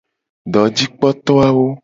Dojikpoto 0.53 1.33
awo. 1.47 1.65